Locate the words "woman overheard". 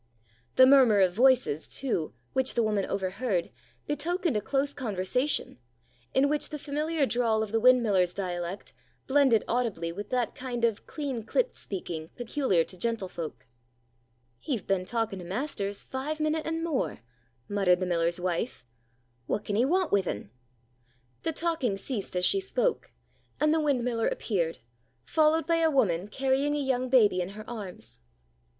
2.63-3.51